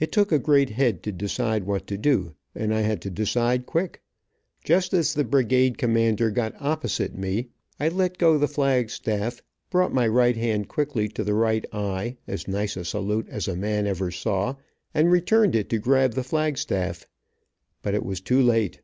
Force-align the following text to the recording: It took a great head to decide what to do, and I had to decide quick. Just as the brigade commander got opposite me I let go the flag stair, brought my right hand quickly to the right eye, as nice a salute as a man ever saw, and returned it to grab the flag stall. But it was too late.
It 0.00 0.12
took 0.12 0.32
a 0.32 0.38
great 0.38 0.70
head 0.70 1.02
to 1.02 1.12
decide 1.12 1.64
what 1.64 1.86
to 1.88 1.98
do, 1.98 2.36
and 2.54 2.72
I 2.72 2.80
had 2.80 3.02
to 3.02 3.10
decide 3.10 3.66
quick. 3.66 4.00
Just 4.64 4.94
as 4.94 5.12
the 5.12 5.24
brigade 5.24 5.76
commander 5.76 6.30
got 6.30 6.54
opposite 6.58 7.18
me 7.18 7.50
I 7.78 7.90
let 7.90 8.16
go 8.16 8.38
the 8.38 8.48
flag 8.48 8.88
stair, 8.88 9.30
brought 9.68 9.92
my 9.92 10.08
right 10.08 10.38
hand 10.38 10.68
quickly 10.68 11.06
to 11.10 11.22
the 11.22 11.34
right 11.34 11.66
eye, 11.70 12.16
as 12.26 12.48
nice 12.48 12.78
a 12.78 12.84
salute 12.86 13.28
as 13.28 13.46
a 13.46 13.54
man 13.54 13.86
ever 13.86 14.10
saw, 14.10 14.56
and 14.94 15.12
returned 15.12 15.54
it 15.54 15.68
to 15.68 15.78
grab 15.78 16.14
the 16.14 16.24
flag 16.24 16.56
stall. 16.56 16.94
But 17.82 17.92
it 17.92 18.06
was 18.06 18.22
too 18.22 18.40
late. 18.40 18.80